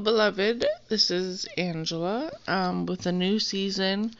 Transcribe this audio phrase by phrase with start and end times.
[0.00, 0.64] Beloved.
[0.88, 4.14] This is Angela um, with a new season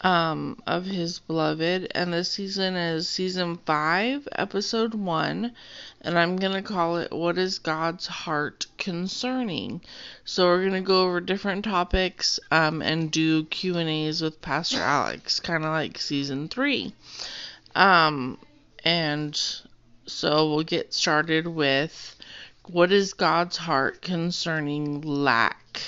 [0.00, 5.52] um, of His Beloved, and this season is season 5, episode 1,
[6.00, 9.80] and I'm to call it What is God's Heart Concerning?
[10.24, 15.64] So we're to go over different topics um, and do Q&As with Pastor Alex, kind
[15.64, 16.92] of like season 3.
[17.74, 18.38] Um,
[18.84, 19.40] and
[20.06, 22.15] so we'll get started with
[22.68, 25.80] what is God's heart concerning lack?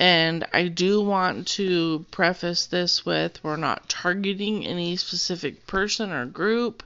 [0.00, 6.26] And I do want to preface this with we're not targeting any specific person or
[6.26, 6.82] group.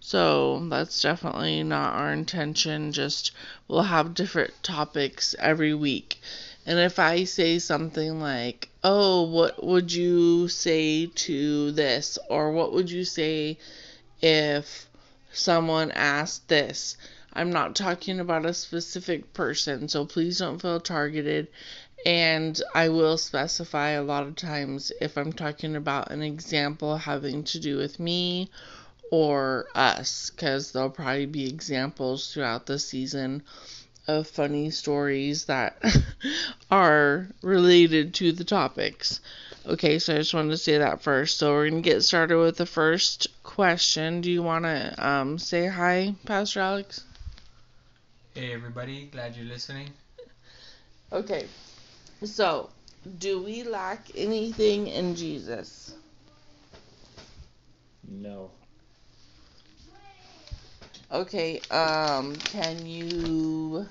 [0.00, 2.92] So that's definitely not our intention.
[2.92, 3.32] Just
[3.68, 6.20] we'll have different topics every week.
[6.64, 12.18] And if I say something like, oh, what would you say to this?
[12.30, 13.58] Or what would you say
[14.22, 14.86] if
[15.32, 16.96] someone asked this?
[17.36, 21.48] I'm not talking about a specific person, so please don't feel targeted.
[22.06, 27.42] And I will specify a lot of times if I'm talking about an example having
[27.44, 28.50] to do with me
[29.10, 33.42] or us, because there'll probably be examples throughout the season
[34.06, 35.82] of funny stories that
[36.70, 39.20] are related to the topics.
[39.66, 41.38] Okay, so I just wanted to say that first.
[41.38, 44.20] So we're going to get started with the first question.
[44.20, 47.02] Do you want to um, say hi, Pastor Alex?
[48.36, 49.90] Hey everybody, glad you're listening.
[51.12, 51.46] Okay,
[52.24, 52.68] so
[53.18, 55.94] do we lack anything in Jesus?
[58.08, 58.50] No.
[61.12, 63.86] Okay, um, can you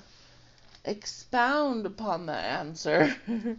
[0.84, 3.16] expound upon the answer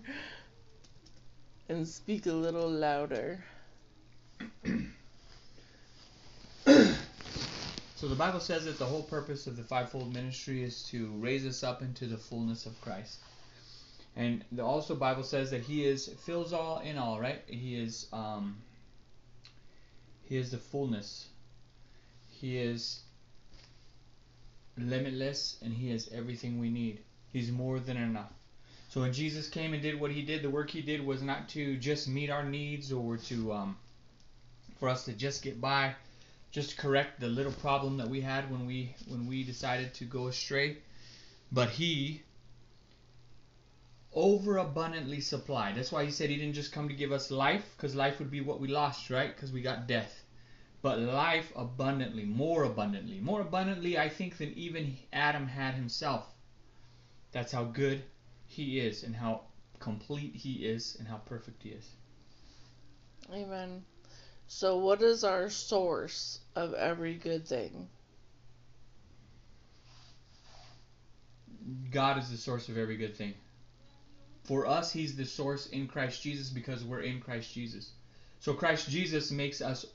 [1.67, 3.43] and speak a little louder?
[8.05, 11.43] So the Bible says that the whole purpose of the fivefold ministry is to raise
[11.43, 13.17] us up into the fullness of Christ.
[14.15, 17.41] And the also Bible says that he is fills all in all, right?
[17.47, 18.57] He is um
[20.21, 21.29] he is the fullness.
[22.29, 22.99] He is
[24.77, 26.99] limitless and he is everything we need.
[27.33, 28.33] He's more than enough.
[28.89, 31.49] So when Jesus came and did what he did, the work he did was not
[31.49, 33.77] to just meet our needs or to um
[34.79, 35.95] for us to just get by
[36.51, 40.27] just correct the little problem that we had when we when we decided to go
[40.27, 40.77] astray.
[41.51, 42.23] But he
[44.15, 45.75] overabundantly supplied.
[45.75, 48.31] That's why he said he didn't just come to give us life because life would
[48.31, 49.35] be what we lost right?
[49.35, 50.23] Because we got death.
[50.81, 56.25] But life abundantly more abundantly more abundantly i think than even adam had himself.
[57.31, 58.03] That's how good
[58.47, 59.41] he is and how
[59.79, 61.89] complete he is and how perfect he is.
[63.33, 63.83] Amen.
[64.47, 67.89] So, what is our source of every good thing?
[71.91, 73.33] God is the source of every good thing.
[74.43, 77.91] For us, He's the source in Christ Jesus because we're in Christ Jesus.
[78.39, 79.87] So Christ Jesus makes us,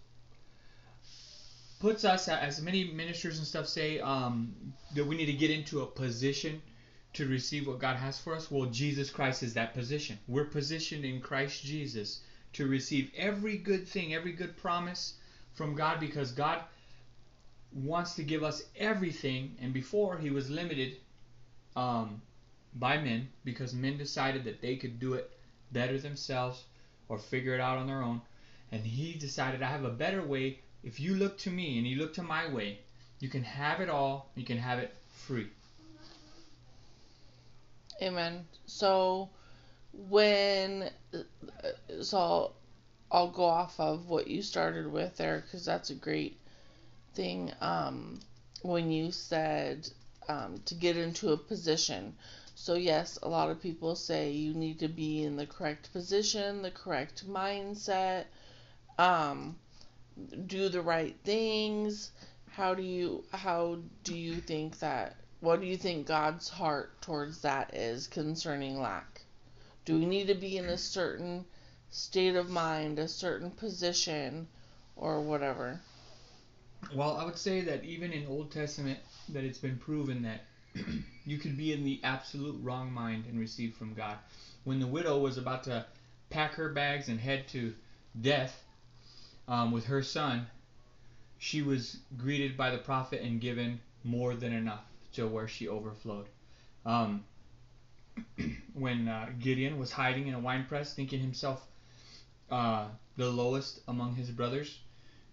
[1.79, 5.83] puts us, as many ministers and stuff say, um, that we need to get into
[5.83, 6.61] a position
[7.13, 8.51] to receive what God has for us.
[8.51, 10.19] Well, Jesus Christ is that position.
[10.27, 12.23] We're positioned in Christ Jesus
[12.55, 15.15] to receive every good thing, every good promise
[15.55, 16.63] from God because God
[17.73, 19.57] wants to give us everything.
[19.61, 20.97] And before, He was limited
[21.77, 22.21] um,
[22.75, 25.31] by men because men decided that they could do it
[25.73, 26.65] better themselves
[27.09, 28.21] or figure it out on their own.
[28.73, 30.61] And He decided, I have a better way.
[30.83, 32.79] If you look to me and you look to my way,
[33.21, 35.49] you can have it all, you can have it free.
[38.03, 38.47] Amen.
[38.65, 39.29] So,
[39.93, 40.91] when
[42.01, 42.55] so I'll,
[43.11, 46.39] I'll go off of what you started with there because that's a great
[47.15, 47.53] thing.
[47.61, 48.21] Um,
[48.63, 49.89] when you said
[50.29, 52.15] um, to get into a position.
[52.55, 56.63] So yes, a lot of people say you need to be in the correct position,
[56.63, 58.27] the correct mindset,
[58.99, 59.57] um,
[60.47, 62.13] do the right things.
[62.51, 67.41] How do you how do you think that what do you think God's heart towards
[67.43, 69.10] that is concerning lack?
[69.91, 71.45] Do we need to be in a certain
[71.91, 74.47] state of mind, a certain position,
[74.95, 75.81] or whatever?
[76.95, 79.01] Well, I would say that even in Old Testament,
[79.31, 80.45] that it's been proven that
[81.27, 84.17] you could be in the absolute wrong mind and receive from God.
[84.63, 85.85] When the widow was about to
[86.29, 87.75] pack her bags and head to
[88.21, 88.63] death
[89.49, 90.47] um, with her son,
[91.39, 94.85] she was greeted by the prophet and given more than enough
[95.15, 96.27] to where she overflowed.
[96.87, 97.25] Um,
[98.75, 101.67] when uh, Gideon was hiding in a wine press, thinking himself
[102.51, 104.81] uh, the lowest among his brothers,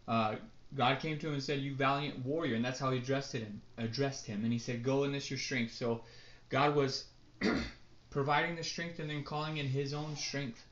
[0.07, 0.35] uh,
[0.75, 3.61] God came to him and said, "You valiant warrior," and that's how he addressed him.
[3.77, 6.03] Addressed him, and he said, "Go in this your strength." So,
[6.49, 7.05] God was
[8.09, 10.63] providing the strength and then calling in His own strength.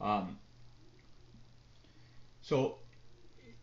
[0.00, 0.38] Um,
[2.42, 2.78] so,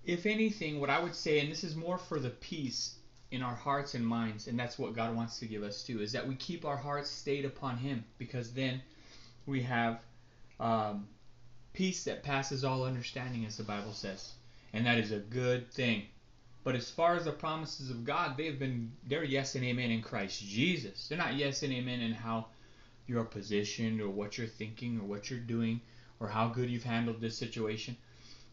[0.04, 2.96] if anything, what I would say, and this is more for the peace
[3.31, 6.12] in our hearts and minds, and that's what God wants to give us too, is
[6.13, 8.81] that we keep our hearts stayed upon Him, because then
[9.45, 10.00] we have
[10.59, 11.07] um,
[11.74, 14.33] peace that passes all understanding, as the Bible says,
[14.74, 16.03] and that is a good thing.
[16.63, 19.89] But as far as the promises of God, they have been they're yes and amen
[19.89, 21.07] in Christ Jesus.
[21.07, 22.47] They're not yes and amen in how
[23.07, 25.79] you're positioned or what you're thinking or what you're doing
[26.19, 27.95] or how good you've handled this situation.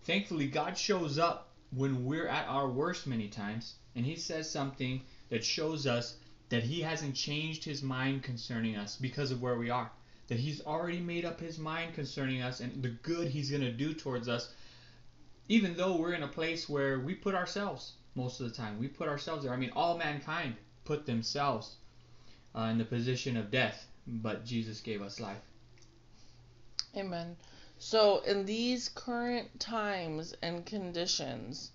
[0.05, 5.03] Thankfully, God shows up when we're at our worst many times, and He says something
[5.31, 6.17] that shows us
[6.49, 9.91] that He hasn't changed His mind concerning us because of where we are.
[10.29, 13.73] That He's already made up His mind concerning us and the good He's going to
[13.73, 14.53] do towards us,
[15.49, 18.79] even though we're in a place where we put ourselves most of the time.
[18.79, 19.53] We put ourselves there.
[19.53, 21.77] I mean, all mankind put themselves
[22.55, 25.43] uh, in the position of death, but Jesus gave us life.
[26.97, 27.37] Amen.
[27.79, 31.71] So, in these current times and conditions,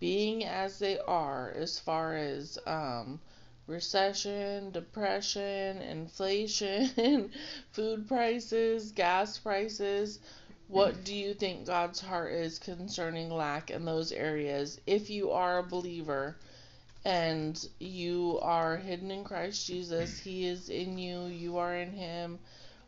[0.00, 3.20] being as they are, as far as um,
[3.66, 7.30] recession, depression, inflation,
[7.72, 10.18] food prices, gas prices,
[10.68, 14.80] what do you think God's heart is concerning lack in those areas?
[14.86, 16.36] If you are a believer
[17.04, 22.38] and you are hidden in Christ Jesus, He is in you, you are in Him,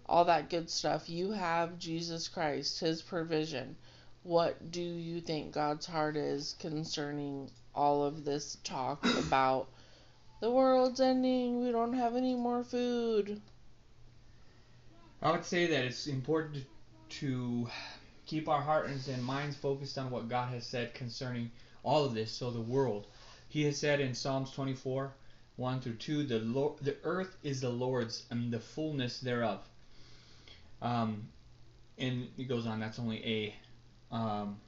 [0.08, 1.08] all that good stuff.
[1.08, 3.76] You have Jesus Christ, His provision.
[4.22, 9.68] What do you think God's heart is concerning all of this talk about
[10.40, 13.40] the world's ending, we don't have any more food?
[15.22, 16.64] I would say that it's important
[17.08, 17.68] to
[18.26, 21.50] keep our hearts and minds focused on what God has said concerning
[21.82, 22.30] all of this.
[22.30, 23.06] So the world,
[23.48, 25.14] He has said in Psalms 24,
[25.56, 29.66] 1 through 2, the Lord, the earth is the Lord's and the fullness thereof.
[30.82, 31.28] Um,
[31.98, 32.80] and it goes on.
[32.80, 33.54] That's only a.
[34.14, 34.58] Um,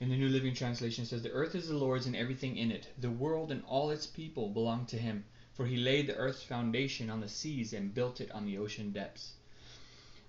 [0.00, 2.88] in the New Living Translation, says, "The earth is the Lord's and everything in it.
[2.98, 5.24] The world and all its people belong to Him.
[5.52, 8.92] For He laid the earth's foundation on the seas and built it on the ocean
[8.92, 9.32] depths."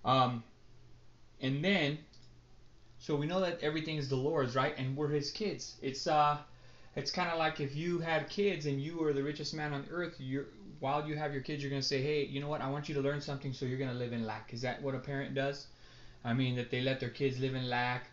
[0.03, 0.43] Um,
[1.39, 1.99] and then,
[2.99, 4.77] so we know that everything is the Lord's, right?
[4.77, 5.77] And we're His kids.
[5.81, 6.37] It's uh,
[6.95, 9.85] it's kind of like if you had kids and you were the richest man on
[9.89, 10.15] earth.
[10.19, 10.47] You're
[10.81, 12.59] while you have your kids, you're gonna say, hey, you know what?
[12.61, 14.51] I want you to learn something, so you're gonna live in lack.
[14.53, 15.67] Is that what a parent does?
[16.25, 18.09] I mean, that they let their kids live in lack.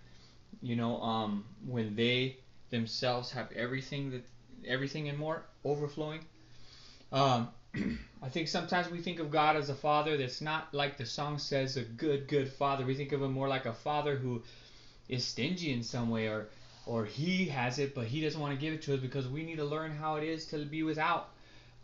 [0.63, 2.37] You know, um, when they
[2.71, 4.23] themselves have everything that
[4.67, 6.25] everything and more overflowing.
[7.13, 7.49] Um,
[8.23, 11.39] I think sometimes we think of God as a father that's not like the song
[11.39, 12.85] says, a good, good father.
[12.85, 14.43] We think of him more like a father who
[15.09, 16.49] is stingy in some way, or
[16.87, 19.43] or he has it, but he doesn't want to give it to us because we
[19.43, 21.31] need to learn how it is to be without.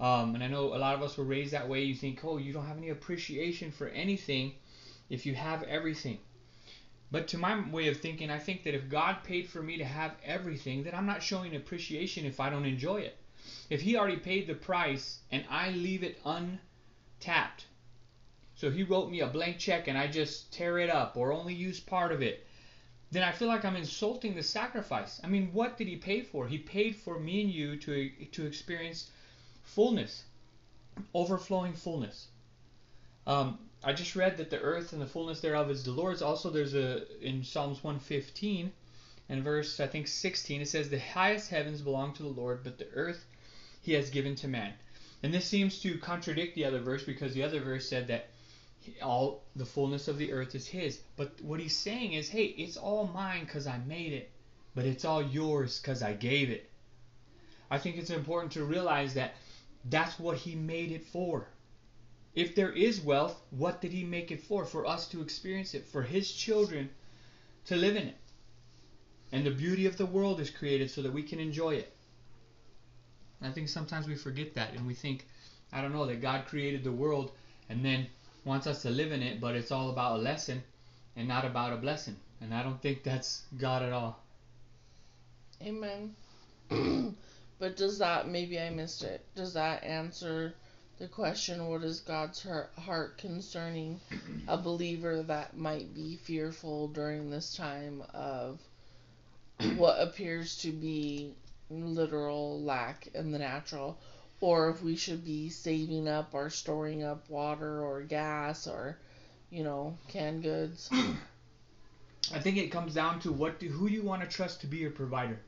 [0.00, 1.82] Um, and I know a lot of us were raised that way.
[1.82, 4.54] You think, oh, you don't have any appreciation for anything
[5.08, 6.18] if you have everything.
[7.10, 9.84] But to my way of thinking, I think that if God paid for me to
[9.84, 13.16] have everything, then I'm not showing appreciation if I don't enjoy it.
[13.70, 17.66] If He already paid the price and I leave it untapped,
[18.56, 21.54] so He wrote me a blank check and I just tear it up or only
[21.54, 22.46] use part of it,
[23.12, 25.20] then I feel like I'm insulting the sacrifice.
[25.22, 26.48] I mean, what did He pay for?
[26.48, 29.10] He paid for me and you to to experience
[29.64, 30.24] fullness,
[31.14, 32.28] overflowing fullness.
[33.26, 36.22] Um, I just read that the earth and the fullness thereof is the Lord's.
[36.22, 38.72] Also, there's a in Psalms 115
[39.28, 42.78] and verse I think 16 it says the highest heavens belong to the Lord, but
[42.78, 43.26] the earth
[43.82, 44.74] He has given to man.
[45.22, 48.28] And this seems to contradict the other verse because the other verse said that
[49.02, 51.00] all the fullness of the earth is His.
[51.16, 54.30] But what He's saying is, hey, it's all mine because I made it,
[54.74, 56.70] but it's all yours because I gave it.
[57.70, 59.34] I think it's important to realize that
[59.84, 61.48] that's what He made it for.
[62.34, 64.64] If there is wealth, what did He make it for?
[64.64, 66.90] For us to experience it, for His children
[67.66, 68.16] to live in it.
[69.32, 71.92] And the beauty of the world is created so that we can enjoy it.
[73.42, 75.26] I think sometimes we forget that and we think,
[75.72, 77.32] I don't know, that God created the world
[77.68, 78.06] and then
[78.44, 80.62] wants us to live in it, but it's all about a lesson
[81.16, 82.16] and not about a blessing.
[82.40, 84.22] And I don't think that's God at all.
[85.62, 86.14] Amen.
[87.58, 90.54] but does that, maybe I missed it, does that answer
[90.98, 92.46] the question, what is God's
[92.78, 94.00] heart concerning
[94.46, 98.60] a believer that might be fearful during this time of
[99.76, 101.34] what appears to be
[101.68, 103.98] literal lack in the natural?
[104.40, 108.98] Or if we should be saving up or storing up water or gas or,
[109.50, 110.88] you know, canned goods.
[112.32, 114.78] I think it comes down to what do, who you want to trust to be
[114.78, 115.40] your provider.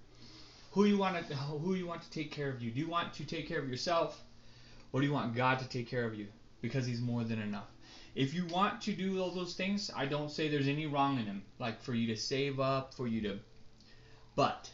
[0.76, 2.70] Who you want to who you want to take care of you.
[2.70, 4.22] Do you want to take care of yourself?
[4.92, 6.28] Or do you want God to take care of you?
[6.60, 7.68] because he's more than enough.
[8.14, 11.26] If you want to do all those things, I don't say there's any wrong in
[11.26, 11.42] them.
[11.58, 13.38] Like for you to save up, for you to.
[14.34, 14.70] But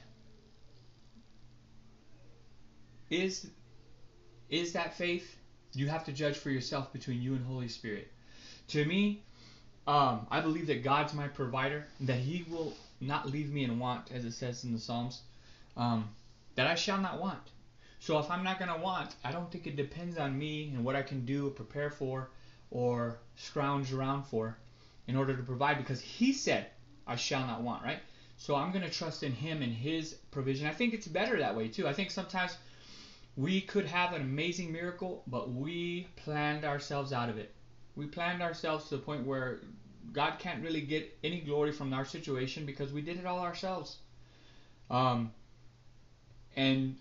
[3.11, 3.49] is
[4.49, 5.37] is that faith?
[5.75, 8.11] You have to judge for yourself between you and Holy Spirit.
[8.69, 9.23] To me,
[9.87, 14.13] um, I believe that God's my provider, that He will not leave me in want,
[14.13, 15.23] as it says in the Psalms,
[15.77, 16.09] um,
[16.55, 17.41] that I shall not want.
[17.99, 20.85] So if I'm not going to want, I don't think it depends on me and
[20.85, 22.31] what I can do or prepare for
[22.71, 24.57] or scrounge around for
[25.07, 26.67] in order to provide because He said,
[27.07, 28.01] I shall not want, right?
[28.37, 30.67] So I'm going to trust in Him and His provision.
[30.67, 31.87] I think it's better that way too.
[31.87, 32.57] I think sometimes
[33.37, 37.55] we could have an amazing miracle, but we planned ourselves out of it.
[37.95, 39.61] We planned ourselves to the point where
[40.13, 43.99] God can't really get any glory from our situation because we did it all ourselves.
[44.91, 45.31] Um,
[46.57, 46.97] and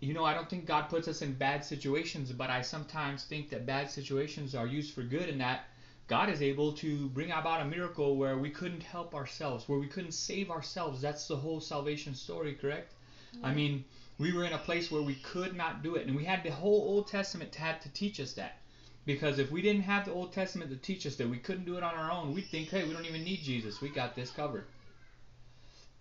[0.00, 3.50] you know, I don't think God puts us in bad situations, but I sometimes think
[3.50, 5.66] that bad situations are used for good and that
[6.08, 9.86] God is able to bring about a miracle where we couldn't help ourselves, where we
[9.86, 11.00] couldn't save ourselves.
[11.00, 12.94] That's the whole salvation story, correct?
[13.36, 13.46] Mm-hmm.
[13.46, 13.84] I mean,
[14.18, 16.50] we were in a place where we could not do it, and we had the
[16.50, 18.58] whole Old Testament had to teach us that.
[19.06, 21.76] Because if we didn't have the Old Testament to teach us that we couldn't do
[21.76, 23.80] it on our own, we'd think, hey, we don't even need Jesus.
[23.80, 24.64] We got this covered.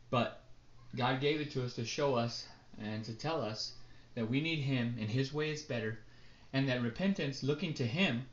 [0.10, 0.42] But
[0.96, 2.48] God gave it to us to show us
[2.84, 3.74] and to tell us
[4.16, 6.00] that we need Him and His way is better,
[6.54, 8.26] and that repentance, looking to Him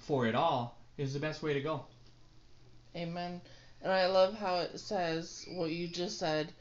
[0.00, 1.84] for it all, is the best way to go.
[2.94, 3.40] Amen.
[3.82, 6.52] And I love how it says what you just said.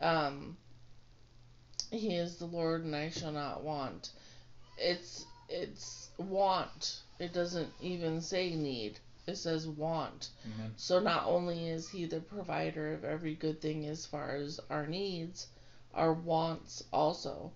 [0.00, 0.56] Um,
[1.90, 4.10] he is the Lord, and I shall not want.
[4.78, 7.00] It's it's want.
[7.18, 8.98] It doesn't even say need.
[9.26, 10.28] It says want.
[10.48, 10.68] Mm-hmm.
[10.76, 14.86] So not only is He the provider of every good thing as far as our
[14.86, 15.48] needs,
[15.94, 17.52] our wants also.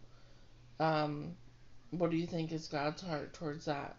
[0.80, 1.36] Um,
[1.90, 3.96] what do you think is God's heart towards that?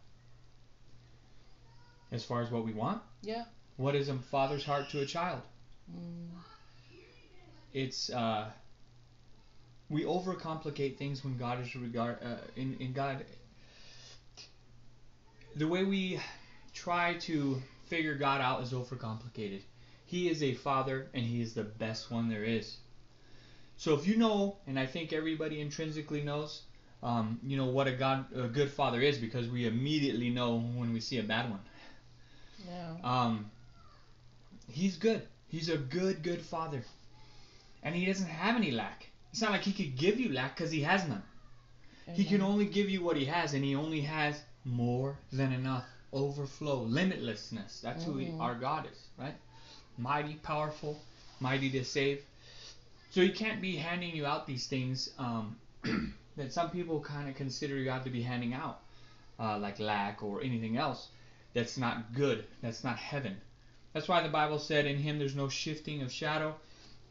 [2.12, 3.02] As far as what we want?
[3.22, 3.46] Yeah.
[3.78, 5.42] What is a father's heart to a child?
[5.92, 6.28] Mm.
[7.74, 8.50] It's uh,
[9.90, 13.26] we overcomplicate things when God is regard uh, in in God.
[15.56, 16.20] The way we
[16.74, 19.62] try to figure God out is overcomplicated.
[20.06, 22.78] He is a father, and He is the best one there is.
[23.78, 26.62] So if you know, and I think everybody intrinsically knows,
[27.04, 30.94] um, you know what a God, a good father is, because we immediately know when
[30.94, 31.60] we see a bad one.
[32.68, 32.96] Yeah.
[33.04, 33.52] Um,
[34.72, 35.22] he's good.
[35.48, 36.84] He's a good, good father,
[37.84, 39.08] and he doesn't have any lack.
[39.32, 41.24] It's not like he could give you lack because he has none.
[42.14, 45.86] He can only give you what he has, and he only has more than enough,
[46.14, 47.82] overflow, limitlessness.
[47.82, 48.12] That's mm-hmm.
[48.12, 48.42] who he, mm-hmm.
[48.42, 49.34] our God is, right?
[49.98, 51.00] Mighty, powerful,
[51.40, 52.24] mighty to save.
[53.16, 55.56] So he can't be handing you out these things um,
[56.36, 58.82] that some people kind of consider you have to be handing out,
[59.40, 61.08] uh, like lack or anything else.
[61.54, 62.44] That's not good.
[62.62, 63.38] That's not heaven.
[63.94, 66.58] That's why the Bible said, "In Him there's no shifting of shadow."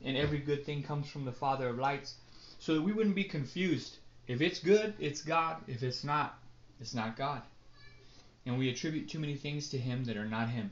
[0.04, 2.16] and every good thing comes from the Father of lights.
[2.58, 3.96] So that we wouldn't be confused.
[4.26, 5.56] If it's good, it's God.
[5.66, 6.34] If it's not,
[6.80, 7.40] it's not God.
[8.44, 10.70] And we attribute too many things to Him that are not Him.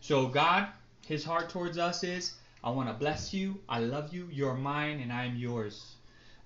[0.00, 0.66] So God,
[1.06, 2.32] His heart towards us is,
[2.62, 3.60] I want to bless you.
[3.68, 4.28] I love you.
[4.30, 5.96] You're mine, and I am yours.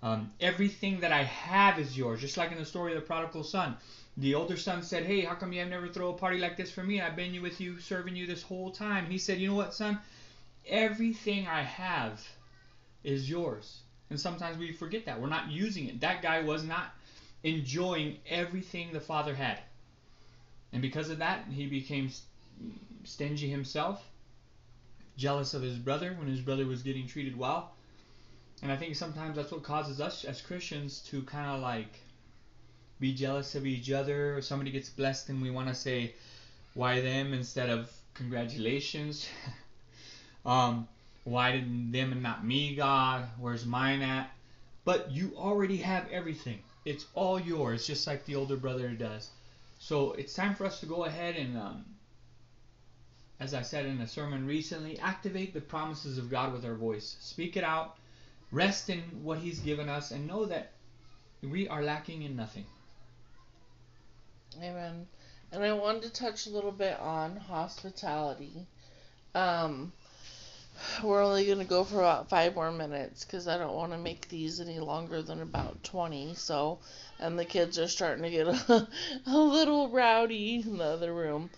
[0.02, 2.20] Um, everything that I have is yours.
[2.20, 3.76] Just like in the story of the prodigal son.
[4.16, 6.70] The older son said, Hey, how come you have never throw a party like this
[6.70, 7.00] for me?
[7.00, 9.06] I've been with you, serving you this whole time.
[9.06, 9.98] He said, You know what, son?
[10.66, 12.26] everything I have
[13.04, 13.82] is yours.
[14.10, 15.20] And sometimes we forget that.
[15.20, 16.00] We're not using it.
[16.00, 16.94] That guy was not
[17.44, 19.60] enjoying everything the father had.
[20.72, 22.10] And because of that, he became
[23.04, 24.09] stingy himself,
[25.20, 27.72] jealous of his brother when his brother was getting treated well.
[28.62, 32.00] And I think sometimes that's what causes us as Christians to kind of like
[32.98, 34.36] be jealous of each other.
[34.36, 36.14] Or somebody gets blessed and we want to say,
[36.74, 39.28] why them instead of congratulations.
[40.42, 40.88] Um,
[41.24, 43.28] why didn't them and not me, God?
[43.38, 44.30] Where's mine at?
[44.86, 46.60] But you already have everything.
[46.86, 49.28] It's all yours, just like the older brother does.
[49.78, 51.84] So it's time for us to go ahead and, um,
[53.40, 57.16] as I said in a sermon recently, activate the promises of God with our voice.
[57.20, 57.96] Speak it out.
[58.52, 60.72] Rest in what He's given us and know that
[61.42, 62.66] we are lacking in nothing.
[64.58, 65.06] Amen.
[65.52, 68.66] And I wanted to touch a little bit on hospitality.
[69.34, 69.92] Um,
[71.02, 73.98] we're only going to go for about five more minutes because I don't want to
[73.98, 76.34] make these any longer than about 20.
[76.34, 76.78] So,
[77.18, 78.88] and the kids are starting to get a,
[79.26, 81.50] a little rowdy in the other room.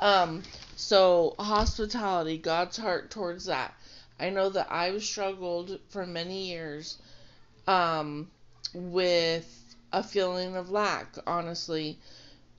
[0.00, 0.42] Um,
[0.76, 3.74] so, hospitality, God's heart towards that.
[4.18, 6.98] I know that I've struggled for many years
[7.66, 8.30] um,
[8.74, 11.98] with a feeling of lack, honestly,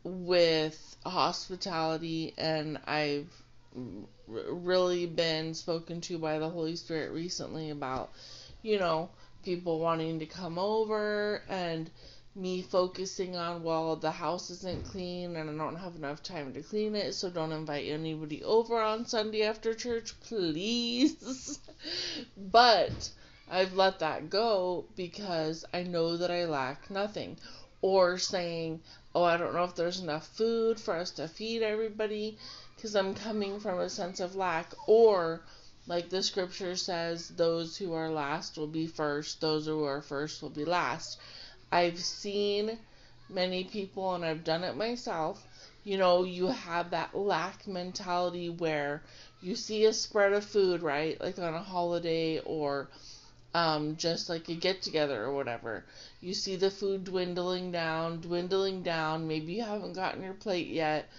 [0.03, 3.29] with hospitality, and I've
[4.25, 8.11] really been spoken to by the Holy Spirit recently about,
[8.61, 9.09] you know,
[9.43, 11.89] people wanting to come over and
[12.37, 16.61] me focusing on, well, the house isn't clean and I don't have enough time to
[16.61, 21.59] clean it, so don't invite anybody over on Sunday after church, please.
[22.37, 23.09] but
[23.49, 27.37] I've let that go because I know that I lack nothing.
[27.81, 28.81] Or saying,
[29.15, 32.37] oh, I don't know if there's enough food for us to feed everybody
[32.75, 34.73] because I'm coming from a sense of lack.
[34.85, 35.41] Or,
[35.87, 40.41] like the scripture says, those who are last will be first, those who are first
[40.41, 41.17] will be last.
[41.71, 42.77] I've seen
[43.29, 45.45] many people, and I've done it myself.
[45.83, 49.03] You know, you have that lack mentality where
[49.41, 51.19] you see a spread of food, right?
[51.19, 52.89] Like on a holiday or
[53.53, 55.83] um, just like a get together or whatever.
[56.21, 59.27] You see the food dwindling down, dwindling down.
[59.27, 61.09] Maybe you haven't gotten your plate yet.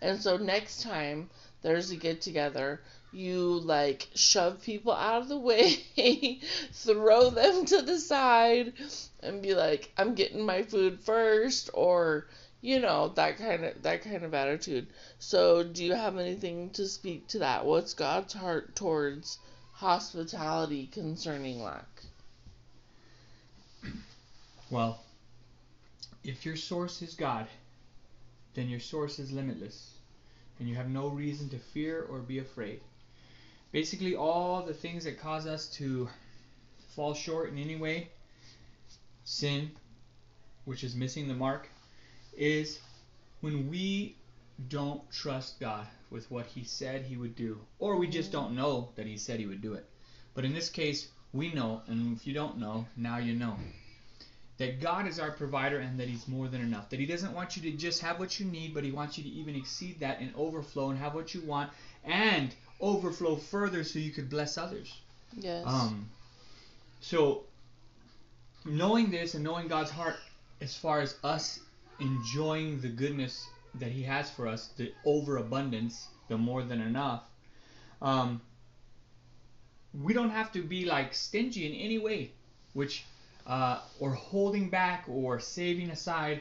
[0.00, 1.30] And so next time
[1.62, 2.80] there's a get together,
[3.12, 5.78] you like shove people out of the way,
[6.72, 8.74] throw them to the side,
[9.20, 12.26] and be like, I'm getting my food first, or
[12.60, 14.88] you know that kind of that kind of attitude.
[15.18, 17.64] So, do you have anything to speak to that?
[17.64, 19.38] What's God's heart towards
[19.72, 22.02] hospitality concerning lack?
[24.68, 24.98] Well,
[26.24, 27.46] if your source is God,
[28.54, 29.92] then your source is limitless,
[30.58, 32.80] and you have no reason to fear or be afraid.
[33.72, 36.08] Basically, all the things that cause us to
[36.94, 38.08] fall short in any way,
[39.24, 39.70] sin,
[40.64, 41.68] which is missing the mark,
[42.36, 42.78] is
[43.40, 44.16] when we
[44.68, 48.88] don't trust God with what He said He would do, or we just don't know
[48.96, 49.84] that He said He would do it.
[50.34, 53.56] But in this case, we know, and if you don't know, now you know.
[54.58, 56.88] That God is our provider and that He's more than enough.
[56.88, 59.24] That He doesn't want you to just have what you need, but He wants you
[59.24, 61.70] to even exceed that and overflow and have what you want
[62.04, 64.94] and overflow further so you could bless others.
[65.36, 65.64] Yes.
[65.66, 66.08] Um,
[67.00, 67.44] so,
[68.64, 70.16] knowing this and knowing God's heart
[70.60, 71.60] as far as us
[72.00, 73.46] enjoying the goodness
[73.76, 77.24] that He has for us, the overabundance, the more than enough,
[78.02, 78.40] um,
[80.02, 82.30] we don't have to be like stingy in any way,
[82.74, 83.04] which
[83.46, 86.40] uh, or holding back or saving aside,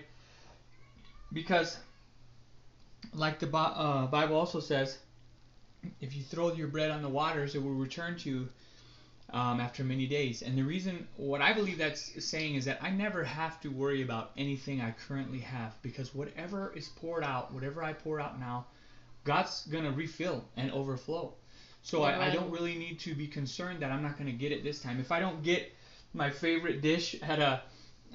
[1.31, 1.77] because
[3.13, 4.97] like the uh, Bible also says,
[6.01, 8.49] if you throw your bread on the waters, it will return to you
[9.31, 10.41] um, after many days.
[10.41, 14.01] And the reason, what I believe that's saying is that I never have to worry
[14.01, 18.67] about anything I currently have because whatever is poured out, whatever I pour out now,
[19.23, 21.33] God's going to refill and overflow.
[21.81, 24.51] So I, I, don't really need to be concerned that I'm not going to get
[24.51, 24.99] it this time.
[24.99, 25.71] If I don't get
[26.13, 27.61] my favorite dish at a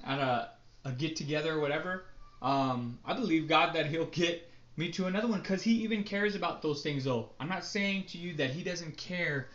[0.05, 0.49] at a,
[0.85, 2.07] a get together or whatever,
[2.43, 4.50] um, I believe God that He'll get
[4.81, 7.29] me to another one because he even cares about those things though.
[7.39, 9.49] I'm not saying to you that he doesn't care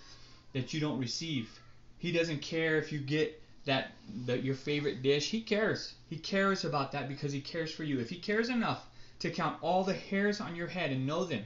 [0.54, 1.50] that you don't receive.
[1.98, 3.92] He doesn't care if you get that
[4.26, 5.30] that your favorite dish.
[5.30, 5.94] He cares.
[6.10, 8.00] He cares about that because he cares for you.
[8.00, 8.86] If he cares enough
[9.20, 11.44] to count all the hairs on your head and know them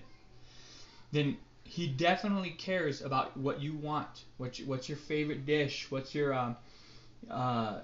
[1.11, 6.13] then he definitely cares about what you want what you, what's your favorite dish what's
[6.15, 6.55] your um,
[7.29, 7.79] uh,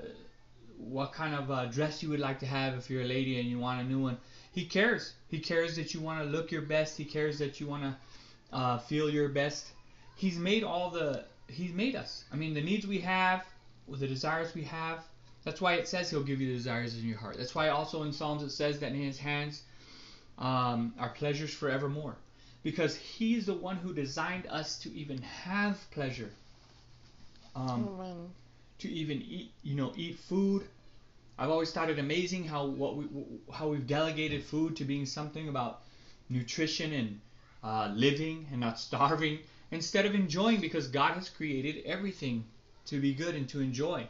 [0.95, 3.49] what kind of uh, dress you would like to have if you're a lady and
[3.49, 4.17] you want a new one
[4.55, 5.13] he cares.
[5.27, 6.97] He cares that you want to look your best.
[6.97, 7.95] He cares that you want to
[8.55, 9.67] uh, feel your best.
[10.15, 11.25] He's made all the.
[11.49, 12.23] He's made us.
[12.31, 13.45] I mean, the needs we have,
[13.89, 15.03] the desires we have.
[15.43, 17.35] That's why it says He'll give you the desires in your heart.
[17.37, 19.63] That's why also in Psalms it says that in His hands
[20.39, 22.15] um, are pleasures forevermore,
[22.63, 26.31] because He's the one who designed us to even have pleasure.
[27.57, 28.31] Um,
[28.79, 30.65] to even eat, you know, eat food,
[31.37, 33.05] I've always thought it amazing how what we
[33.51, 35.81] how we've delegated food to being something about
[36.29, 37.19] nutrition and
[37.63, 39.39] uh, living and not starving
[39.71, 42.45] instead of enjoying because God has created everything
[42.85, 44.07] to be good and to enjoy.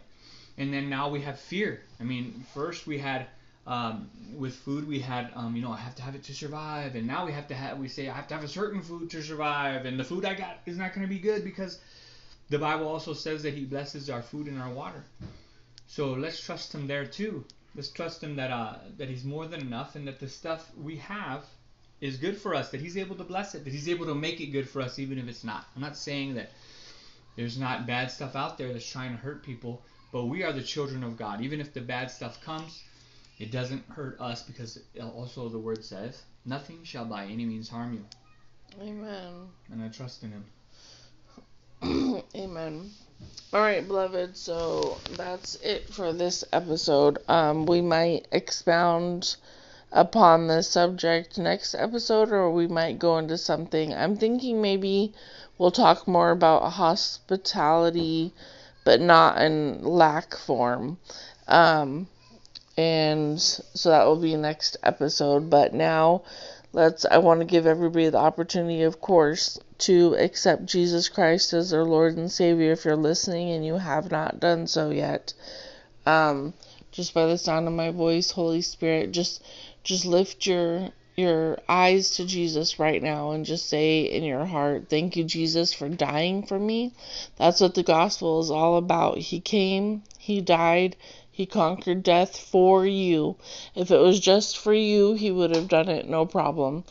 [0.57, 1.81] And then now we have fear.
[1.99, 3.27] I mean, first we had
[3.67, 4.07] um,
[4.37, 7.07] with food we had um, you know I have to have it to survive, and
[7.07, 9.23] now we have to have we say I have to have a certain food to
[9.23, 11.79] survive, and the food I got is not going to be good because
[12.49, 15.03] the Bible also says that He blesses our food and our water.
[15.87, 17.45] So let's trust him there too.
[17.75, 20.97] Let's trust him that uh, that he's more than enough and that the stuff we
[20.97, 21.45] have
[22.01, 24.39] is good for us, that he's able to bless it, that he's able to make
[24.41, 25.65] it good for us even if it's not.
[25.75, 26.51] I'm not saying that
[27.35, 30.61] there's not bad stuff out there that's trying to hurt people, but we are the
[30.61, 31.41] children of God.
[31.41, 32.83] Even if the bad stuff comes,
[33.39, 37.93] it doesn't hurt us because also the word says, nothing shall by any means harm
[37.93, 38.05] you.
[38.81, 39.47] Amen.
[39.71, 40.45] And I trust in him.
[42.35, 42.89] Amen.
[43.53, 44.35] All right, beloved.
[44.35, 47.19] So that's it for this episode.
[47.27, 49.35] Um, we might expound
[49.91, 53.93] upon this subject next episode, or we might go into something.
[53.93, 55.13] I'm thinking maybe
[55.57, 58.33] we'll talk more about hospitality,
[58.83, 60.97] but not in lack form.
[61.47, 62.07] Um,
[62.77, 65.49] and so that will be next episode.
[65.51, 66.23] But now,
[66.75, 67.05] let's.
[67.09, 71.85] I want to give everybody the opportunity, of course, to accept Jesus Christ as their
[71.85, 75.33] Lord and Savior if you're listening and you have not done so yet.
[76.05, 76.53] Um,
[76.91, 79.41] just by the sound of my voice, Holy Spirit, just
[79.83, 84.87] just lift your your eyes to Jesus right now and just say in your heart,
[84.89, 86.91] Thank you, Jesus, for dying for me.
[87.37, 89.17] That's what the gospel is all about.
[89.17, 90.97] He came, He died,
[91.35, 93.35] He conquered death for you.
[93.75, 96.85] If it was just for you, He would have done it no problem.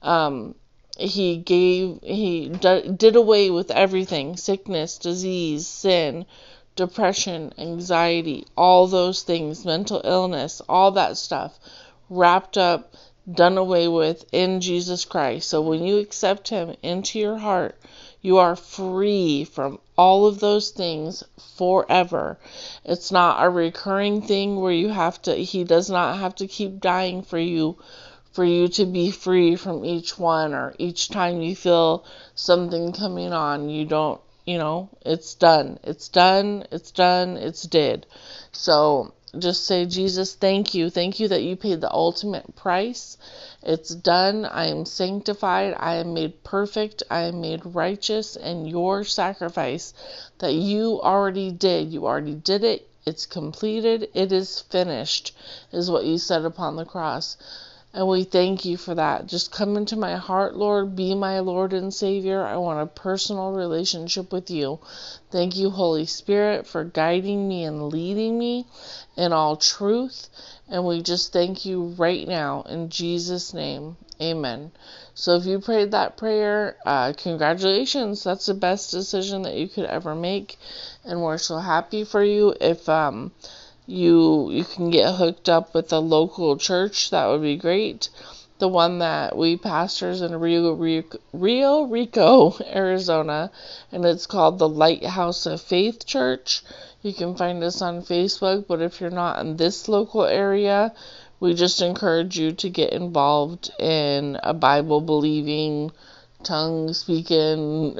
[0.00, 0.54] Um,
[0.96, 6.24] he gave, He did away with everything sickness, disease, sin.
[6.76, 11.60] Depression, anxiety, all those things, mental illness, all that stuff
[12.08, 12.94] wrapped up
[13.30, 15.46] done away with in Jesus Christ.
[15.50, 17.76] So when you accept Him into your heart,
[18.22, 21.24] you are free from all of those things
[21.56, 22.38] forever.
[22.84, 26.80] It's not a recurring thing where you have to, He does not have to keep
[26.80, 27.78] dying for you
[28.32, 32.04] for you to be free from each one or each time you feel
[32.34, 33.68] something coming on.
[33.68, 35.78] You don't, you know, it's done.
[35.82, 36.64] It's done.
[36.70, 37.36] It's done.
[37.36, 38.06] It's did.
[38.52, 40.90] So just say, Jesus, thank you.
[40.90, 43.16] Thank you that you paid the ultimate price.
[43.62, 44.44] It's done.
[44.44, 45.74] I am sanctified.
[45.78, 47.02] I am made perfect.
[47.10, 48.36] I am made righteous.
[48.36, 49.94] And your sacrifice
[50.38, 52.88] that you already did, you already did it.
[53.06, 54.08] It's completed.
[54.14, 55.34] It is finished,
[55.72, 57.36] is what you said upon the cross.
[57.92, 59.26] And we thank you for that.
[59.26, 60.94] Just come into my heart, Lord.
[60.94, 62.44] Be my Lord and Savior.
[62.44, 64.78] I want a personal relationship with you.
[65.32, 68.66] Thank you, Holy Spirit, for guiding me and leading me
[69.16, 70.28] in all truth.
[70.68, 73.96] And we just thank you right now in Jesus' name.
[74.20, 74.70] Amen.
[75.14, 78.22] So if you prayed that prayer, uh, congratulations.
[78.22, 80.58] That's the best decision that you could ever make.
[81.04, 82.54] And we're so happy for you.
[82.60, 83.32] If, um,
[83.86, 88.08] you you can get hooked up with a local church, that would be great.
[88.58, 93.50] The one that we pastors in Rio Rico, Rio Rico, Arizona,
[93.90, 96.62] and it's called the Lighthouse of Faith Church.
[97.02, 100.92] You can find us on Facebook, but if you're not in this local area,
[101.40, 105.90] we just encourage you to get involved in a Bible believing,
[106.42, 107.96] tongue speaking,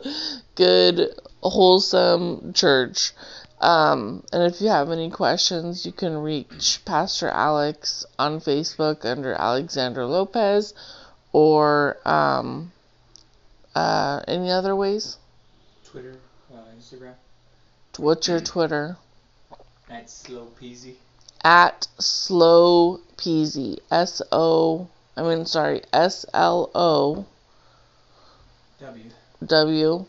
[0.54, 1.10] good,
[1.42, 3.12] wholesome church.
[3.60, 9.32] Um, and if you have any questions, you can reach Pastor Alex on Facebook under
[9.32, 10.74] Alexander Lopez
[11.32, 12.72] or um,
[13.74, 15.16] uh, any other ways?
[15.84, 16.16] Twitter,
[16.52, 17.14] uh, Instagram.
[17.98, 18.96] What's your Twitter?
[19.88, 20.94] At Slow Peasy.
[21.42, 23.78] At Slow Peasy.
[23.90, 24.88] S O.
[25.16, 25.82] I mean, sorry.
[25.92, 27.24] S L O.
[28.80, 29.04] W.
[29.46, 30.04] W.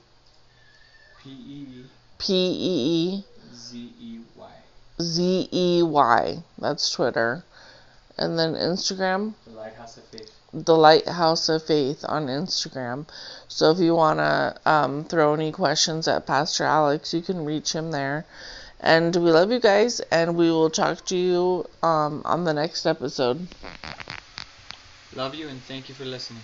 [1.23, 1.85] P E.
[2.17, 3.25] P E E.
[3.67, 4.51] Z E Y.
[5.01, 6.43] Z E Y.
[6.57, 7.43] That's Twitter.
[8.17, 9.33] And then Instagram.
[9.45, 10.31] The Lighthouse of Faith.
[10.53, 13.07] The Lighthouse of Faith on Instagram.
[13.49, 17.73] So if you want to um, throw any questions at Pastor Alex, you can reach
[17.73, 18.25] him there.
[18.79, 22.85] And we love you guys, and we will talk to you um, on the next
[22.85, 23.47] episode.
[25.13, 26.43] Love you, and thank you for listening.